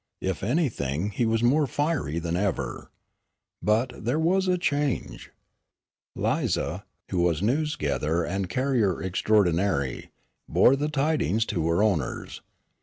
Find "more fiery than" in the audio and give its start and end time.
1.43-2.35